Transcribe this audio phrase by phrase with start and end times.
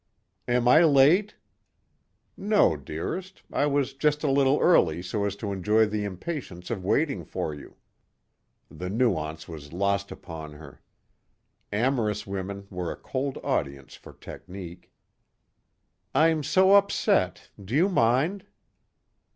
[0.47, 1.35] "Am I late?"
[2.35, 3.43] "No, dearest.
[3.53, 7.53] I was just a little early so as to enjoy the impatience of waiting for
[7.53, 7.75] you."
[8.71, 10.81] The nuance was lost upon her.
[11.71, 14.91] Amorous women were a cold audience for technique.
[16.15, 17.51] "I'm so upset.
[17.63, 18.47] Do you mind?"